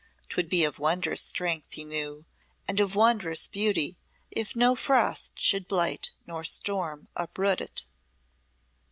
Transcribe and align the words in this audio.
'Twould 0.29 0.49
be 0.49 0.63
of 0.63 0.79
wondrous 0.79 1.21
strength, 1.21 1.73
he 1.73 1.83
knew, 1.83 2.25
and 2.67 2.79
of 2.79 2.95
wondrous 2.95 3.47
beauty 3.47 3.99
if 4.31 4.55
no 4.55 4.73
frost 4.73 5.37
should 5.39 5.67
blight 5.67 6.09
nor 6.25 6.43
storm 6.43 7.07
uproot 7.15 7.61
it. 7.61 7.85